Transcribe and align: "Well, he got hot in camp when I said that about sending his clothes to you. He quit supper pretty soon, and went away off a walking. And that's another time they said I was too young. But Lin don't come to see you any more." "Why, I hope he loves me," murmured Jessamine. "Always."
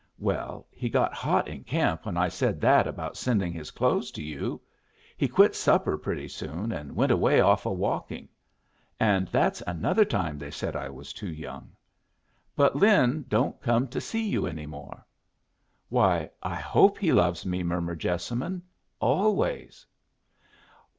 "Well, 0.17 0.65
he 0.71 0.89
got 0.89 1.13
hot 1.13 1.47
in 1.47 1.63
camp 1.63 2.07
when 2.07 2.17
I 2.17 2.27
said 2.27 2.59
that 2.61 2.87
about 2.87 3.15
sending 3.17 3.53
his 3.53 3.69
clothes 3.69 4.09
to 4.13 4.23
you. 4.23 4.59
He 5.15 5.27
quit 5.27 5.53
supper 5.53 5.95
pretty 5.95 6.27
soon, 6.27 6.71
and 6.71 6.95
went 6.95 7.11
away 7.11 7.39
off 7.39 7.67
a 7.67 7.71
walking. 7.71 8.27
And 8.99 9.27
that's 9.27 9.61
another 9.67 10.03
time 10.03 10.39
they 10.39 10.49
said 10.49 10.75
I 10.75 10.89
was 10.89 11.13
too 11.13 11.31
young. 11.31 11.73
But 12.55 12.75
Lin 12.75 13.25
don't 13.27 13.61
come 13.61 13.87
to 13.89 14.01
see 14.01 14.27
you 14.27 14.47
any 14.47 14.65
more." 14.65 15.05
"Why, 15.89 16.31
I 16.41 16.55
hope 16.55 16.97
he 16.97 17.13
loves 17.13 17.45
me," 17.45 17.61
murmured 17.61 17.99
Jessamine. 17.99 18.63
"Always." 18.99 19.85